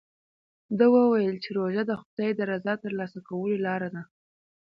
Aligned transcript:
ده 0.77 0.85
وویل 0.95 1.35
چې 1.43 1.49
روژه 1.57 1.83
د 1.87 1.91
خدای 2.01 2.31
د 2.35 2.41
رضا 2.51 2.73
ترلاسه 2.83 3.19
کولو 3.27 3.55
لاره 3.65 3.89
ده. 3.95 4.01